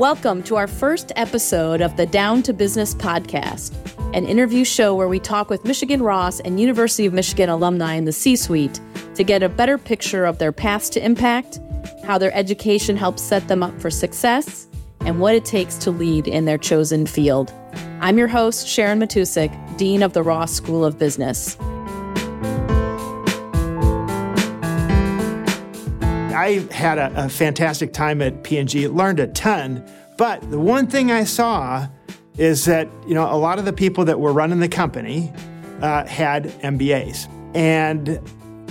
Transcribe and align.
Welcome 0.00 0.42
to 0.44 0.56
our 0.56 0.66
first 0.66 1.12
episode 1.14 1.82
of 1.82 1.98
the 1.98 2.06
Down 2.06 2.42
to 2.44 2.54
Business 2.54 2.94
podcast, 2.94 3.74
an 4.14 4.24
interview 4.24 4.64
show 4.64 4.94
where 4.94 5.08
we 5.08 5.20
talk 5.20 5.50
with 5.50 5.66
Michigan 5.66 6.02
Ross 6.02 6.40
and 6.40 6.58
University 6.58 7.04
of 7.04 7.12
Michigan 7.12 7.50
alumni 7.50 7.96
in 7.96 8.06
the 8.06 8.12
C 8.12 8.34
suite 8.34 8.80
to 9.14 9.22
get 9.22 9.42
a 9.42 9.48
better 9.50 9.76
picture 9.76 10.24
of 10.24 10.38
their 10.38 10.52
paths 10.52 10.88
to 10.88 11.04
impact, 11.04 11.60
how 12.02 12.16
their 12.16 12.34
education 12.34 12.96
helps 12.96 13.20
set 13.20 13.46
them 13.48 13.62
up 13.62 13.78
for 13.78 13.90
success, 13.90 14.66
and 15.00 15.20
what 15.20 15.34
it 15.34 15.44
takes 15.44 15.76
to 15.76 15.90
lead 15.90 16.26
in 16.26 16.46
their 16.46 16.56
chosen 16.56 17.04
field. 17.04 17.52
I'm 18.00 18.16
your 18.16 18.28
host, 18.28 18.66
Sharon 18.66 19.00
Matusik, 19.00 19.76
Dean 19.76 20.02
of 20.02 20.14
the 20.14 20.22
Ross 20.22 20.50
School 20.50 20.82
of 20.82 20.98
Business. 20.98 21.58
I 26.50 26.72
had 26.72 26.98
a, 26.98 27.26
a 27.26 27.28
fantastic 27.28 27.92
time 27.92 28.20
at 28.20 28.42
P&G, 28.42 28.88
learned 28.88 29.20
a 29.20 29.28
ton, 29.28 29.84
but 30.16 30.50
the 30.50 30.58
one 30.58 30.88
thing 30.88 31.12
I 31.12 31.22
saw 31.22 31.86
is 32.38 32.64
that 32.64 32.88
you 33.06 33.14
know 33.14 33.32
a 33.32 33.36
lot 33.36 33.60
of 33.60 33.64
the 33.66 33.72
people 33.72 34.04
that 34.06 34.18
were 34.18 34.32
running 34.32 34.58
the 34.58 34.68
company 34.68 35.32
uh, 35.80 36.04
had 36.06 36.46
MBAs, 36.62 37.28
and 37.54 38.08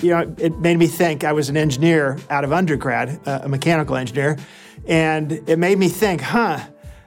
you 0.02 0.10
know 0.10 0.36
it 0.38 0.60
made 0.60 0.78
me 0.78 0.88
think. 0.88 1.24
I 1.24 1.32
was 1.32 1.48
an 1.48 1.56
engineer 1.56 2.18
out 2.30 2.44
of 2.44 2.52
undergrad, 2.52 3.18
uh, 3.26 3.40
a 3.44 3.50
mechanical 3.50 3.96
engineer, 3.96 4.38
and 4.86 5.32
it 5.32 5.58
made 5.58 5.78
me 5.78 5.88
think, 5.88 6.20
huh? 6.20 6.60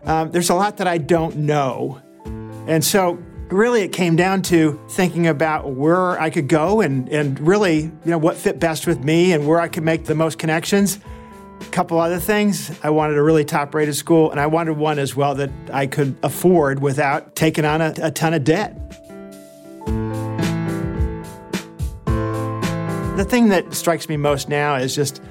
Um, 0.05 0.31
there's 0.31 0.49
a 0.49 0.55
lot 0.55 0.79
that 0.79 0.87
I 0.87 0.97
don't 0.97 1.37
know, 1.37 2.01
and 2.67 2.83
so 2.83 3.23
really 3.53 3.83
it 3.83 3.93
came 3.93 4.17
down 4.17 4.43
to 4.43 4.81
thinking 4.89 5.27
about 5.27 5.71
where 5.71 6.21
I 6.21 6.31
could 6.31 6.49
go 6.49 6.81
and, 6.81 7.09
and 7.09 7.39
really, 7.41 7.83
you 7.83 7.93
know, 8.05 8.19
what 8.19 8.37
fit 8.37 8.59
best 8.59 8.87
with 8.87 9.05
me 9.05 9.33
and 9.33 9.47
where 9.47 9.61
I 9.61 9.69
could 9.69 9.83
make 9.83 10.05
the 10.05 10.15
most 10.15 10.39
connections. 10.39 10.99
A 11.61 11.65
couple 11.67 11.99
other 11.99 12.19
things. 12.19 12.77
I 12.83 12.91
wanted 12.91 13.19
a 13.19 13.23
really 13.23 13.45
top 13.45 13.75
rated 13.75 13.95
school, 13.95 14.31
and 14.31 14.41
I 14.41 14.47
wanted 14.47 14.77
one 14.77 14.99
as 14.99 15.15
well 15.15 15.35
that 15.37 15.51
I 15.73 15.87
could 15.87 16.17
afford 16.23 16.81
without 16.81 17.37
taking 17.37 17.65
on 17.65 17.81
a, 17.81 17.95
a 18.03 18.11
ton 18.11 18.35
of 18.35 18.45
debt. 18.45 18.77
The 23.17 23.27
thing 23.29 23.51
that 23.51 23.75
strikes 23.75 24.09
me 24.09 24.17
most 24.17 24.49
now 24.49 24.75
is 24.75 24.95
just 24.95 25.23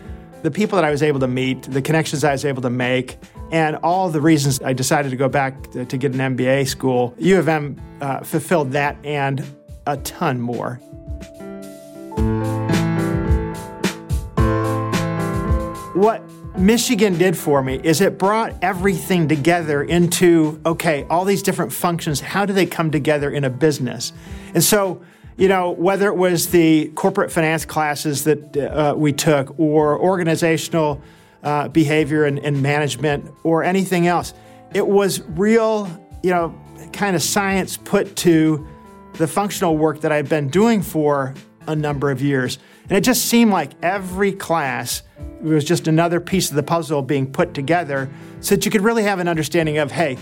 the 0.41 0.51
people 0.51 0.75
that 0.77 0.85
I 0.85 0.91
was 0.91 1.03
able 1.03 1.19
to 1.19 1.27
meet, 1.27 1.63
the 1.63 1.81
connections 1.81 2.23
I 2.23 2.31
was 2.31 2.45
able 2.45 2.61
to 2.63 2.69
make, 2.69 3.17
and 3.51 3.75
all 3.77 4.09
the 4.09 4.21
reasons 4.21 4.61
I 4.61 4.73
decided 4.73 5.09
to 5.11 5.17
go 5.17 5.29
back 5.29 5.71
to, 5.71 5.85
get 5.85 6.13
an 6.13 6.35
MBA 6.35 6.67
school. 6.67 7.13
U 7.19 7.37
of 7.37 7.47
M 7.47 7.79
uh, 8.01 8.21
fulfilled 8.21 8.71
that 8.71 8.97
and 9.03 9.45
a 9.85 9.97
ton 9.97 10.39
more. 10.39 10.75
What 15.93 16.23
Michigan 16.57 17.17
did 17.17 17.37
for 17.37 17.61
me 17.61 17.79
is 17.83 18.01
it 18.01 18.17
brought 18.17 18.55
everything 18.63 19.27
together 19.27 19.83
into 19.83 20.59
okay, 20.65 21.05
all 21.09 21.25
these 21.25 21.43
different 21.43 21.71
functions, 21.71 22.19
how 22.19 22.45
do 22.45 22.53
they 22.53 22.65
come 22.65 22.91
together 22.91 23.29
in 23.29 23.43
a 23.43 23.49
business? 23.49 24.13
And 24.53 24.63
so 24.63 25.01
you 25.37 25.47
know, 25.47 25.71
whether 25.71 26.07
it 26.07 26.15
was 26.15 26.49
the 26.49 26.89
corporate 26.89 27.31
finance 27.31 27.65
classes 27.65 28.25
that 28.25 28.57
uh, 28.57 28.93
we 28.95 29.13
took 29.13 29.57
or 29.59 29.99
organizational 29.99 31.01
uh, 31.43 31.67
behavior 31.69 32.25
and, 32.25 32.39
and, 32.39 32.61
management 32.61 33.31
or 33.43 33.63
anything 33.63 34.05
else, 34.05 34.33
it 34.73 34.85
was 34.85 35.21
real, 35.29 35.89
you 36.21 36.29
know, 36.29 36.53
kind 36.93 37.15
of 37.15 37.23
science 37.23 37.77
put 37.77 38.15
to 38.15 38.67
the 39.13 39.27
functional 39.27 39.77
work 39.77 40.01
that 40.01 40.11
I've 40.11 40.29
been 40.29 40.49
doing 40.49 40.81
for 40.81 41.33
a 41.67 41.75
number 41.75 42.11
of 42.11 42.21
years. 42.21 42.59
And 42.83 42.97
it 42.97 43.01
just 43.01 43.25
seemed 43.25 43.51
like 43.51 43.71
every 43.81 44.31
class 44.31 45.03
was 45.41 45.63
just 45.63 45.87
another 45.87 46.19
piece 46.19 46.49
of 46.49 46.55
the 46.55 46.63
puzzle 46.63 47.01
being 47.01 47.31
put 47.31 47.53
together 47.53 48.09
so 48.41 48.55
that 48.55 48.65
you 48.65 48.71
could 48.71 48.81
really 48.81 49.03
have 49.03 49.19
an 49.19 49.27
understanding 49.27 49.77
of, 49.77 49.91
hey, 49.91 50.17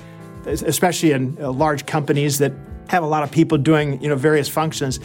especially 0.46 1.12
in 1.12 1.38
uh, 1.42 1.52
large 1.52 1.86
companies 1.86 2.38
that 2.40 2.54
have 2.90 3.04
a 3.04 3.08
lot 3.08 3.24
of 3.24 3.32
people 3.32 3.58
doing 3.58 4.02
you 4.02 4.10
know 4.10 4.16
various 4.16 4.50
functions. 4.50 5.00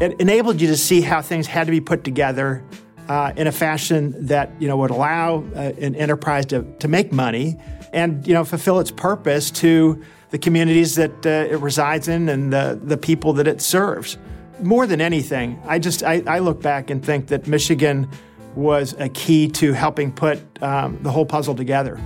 It 0.00 0.20
enabled 0.20 0.60
you 0.60 0.68
to 0.68 0.76
see 0.76 1.00
how 1.00 1.20
things 1.20 1.46
had 1.46 1.66
to 1.66 1.70
be 1.70 1.80
put 1.80 2.04
together 2.04 2.62
uh, 3.08 3.32
in 3.36 3.46
a 3.46 3.52
fashion 3.52 4.26
that 4.26 4.50
you 4.60 4.68
know 4.68 4.76
would 4.78 4.90
allow 4.90 5.44
uh, 5.54 5.72
an 5.80 5.94
enterprise 5.94 6.46
to, 6.46 6.62
to 6.78 6.88
make 6.88 7.12
money 7.12 7.56
and 7.92 8.26
you 8.26 8.34
know 8.34 8.44
fulfill 8.44 8.78
its 8.78 8.90
purpose 8.90 9.50
to 9.50 10.02
the 10.30 10.38
communities 10.38 10.96
that 10.96 11.26
uh, 11.26 11.52
it 11.52 11.60
resides 11.60 12.08
in 12.08 12.28
and 12.28 12.52
the, 12.52 12.78
the 12.82 12.96
people 12.96 13.32
that 13.34 13.46
it 13.46 13.60
serves. 13.60 14.18
More 14.60 14.86
than 14.86 15.00
anything, 15.00 15.60
I 15.66 15.78
just 15.78 16.02
I, 16.02 16.22
I 16.26 16.38
look 16.38 16.62
back 16.62 16.90
and 16.90 17.04
think 17.04 17.28
that 17.28 17.46
Michigan 17.46 18.08
was 18.54 18.94
a 18.98 19.08
key 19.08 19.48
to 19.48 19.72
helping 19.72 20.12
put 20.12 20.40
um, 20.62 20.98
the 21.02 21.10
whole 21.10 21.26
puzzle 21.26 21.54
together. 21.54 22.00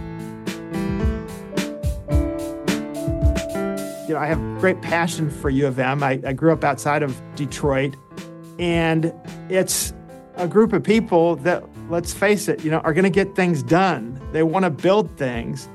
You 4.11 4.17
know, 4.17 4.21
I 4.21 4.27
have 4.27 4.41
great 4.59 4.83
passion 4.83 5.31
for 5.31 5.51
U 5.51 5.69
of 5.69 5.79
M. 5.79 6.03
I, 6.03 6.21
I 6.27 6.33
grew 6.33 6.53
up 6.53 6.65
outside 6.65 7.05
of 7.05 7.23
Detroit, 7.37 7.95
and 8.59 9.15
it's 9.49 9.93
a 10.35 10.49
group 10.49 10.73
of 10.73 10.83
people 10.83 11.37
that, 11.37 11.63
let's 11.89 12.13
face 12.13 12.49
it, 12.49 12.65
you 12.65 12.73
know, 12.73 12.79
are 12.79 12.93
going 12.93 13.05
to 13.05 13.09
get 13.09 13.37
things 13.37 13.63
done. 13.63 14.21
They 14.33 14.43
want 14.43 14.65
to 14.65 14.71
build 14.71 15.17
things. 15.17 15.69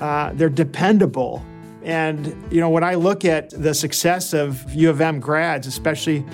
Uh, 0.00 0.32
they're 0.32 0.48
dependable. 0.48 1.44
And, 1.82 2.34
you 2.50 2.60
know, 2.60 2.70
when 2.70 2.82
I 2.82 2.94
look 2.94 3.26
at 3.26 3.50
the 3.50 3.74
success 3.74 4.32
of 4.32 4.72
U 4.72 4.88
of 4.88 5.02
M 5.02 5.20
grads, 5.20 5.66
especially 5.66 6.24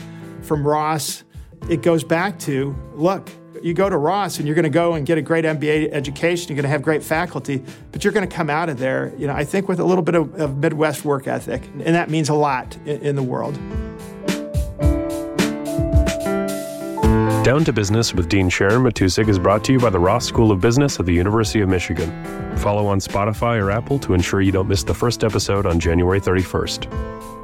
from 0.42 0.64
Ross, 0.64 1.24
it 1.68 1.82
goes 1.82 2.04
back 2.04 2.38
to 2.40 2.72
look, 2.94 3.30
you 3.62 3.74
go 3.74 3.88
to 3.88 3.96
Ross 3.96 4.38
and 4.38 4.46
you're 4.46 4.54
going 4.54 4.64
to 4.64 4.70
go 4.70 4.94
and 4.94 5.06
get 5.06 5.18
a 5.18 5.22
great 5.22 5.44
MBA 5.44 5.90
education, 5.92 6.48
you're 6.48 6.56
going 6.56 6.64
to 6.64 6.70
have 6.70 6.82
great 6.82 7.02
faculty, 7.02 7.62
but 7.92 8.04
you're 8.04 8.12
going 8.12 8.28
to 8.28 8.34
come 8.34 8.50
out 8.50 8.68
of 8.68 8.78
there, 8.78 9.12
you 9.18 9.26
know, 9.26 9.34
I 9.34 9.44
think 9.44 9.68
with 9.68 9.80
a 9.80 9.84
little 9.84 10.02
bit 10.02 10.14
of, 10.14 10.34
of 10.40 10.58
Midwest 10.58 11.04
work 11.04 11.26
ethic, 11.26 11.62
and 11.66 11.94
that 11.94 12.10
means 12.10 12.28
a 12.28 12.34
lot 12.34 12.76
in, 12.86 13.00
in 13.00 13.16
the 13.16 13.22
world. 13.22 13.58
Down 17.44 17.64
to 17.64 17.72
Business 17.72 18.12
with 18.12 18.28
Dean 18.28 18.50
Sharon 18.50 18.82
Matusik 18.82 19.28
is 19.28 19.38
brought 19.38 19.64
to 19.64 19.72
you 19.72 19.78
by 19.78 19.88
the 19.88 19.98
Ross 19.98 20.26
School 20.26 20.50
of 20.50 20.60
Business 20.60 21.00
at 21.00 21.06
the 21.06 21.14
University 21.14 21.60
of 21.60 21.68
Michigan. 21.70 22.10
Follow 22.58 22.86
on 22.86 22.98
Spotify 22.98 23.58
or 23.58 23.70
Apple 23.70 23.98
to 24.00 24.12
ensure 24.12 24.42
you 24.42 24.52
don't 24.52 24.68
miss 24.68 24.82
the 24.82 24.92
first 24.94 25.24
episode 25.24 25.64
on 25.64 25.80
January 25.80 26.20
31st. 26.20 27.37